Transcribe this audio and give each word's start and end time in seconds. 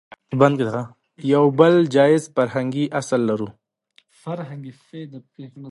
يو 1.33 1.45
بل 1.59 1.73
جايز 1.95 2.23
فرهنګي 2.35 2.85
اصل 3.01 3.19
لرو 3.29 3.47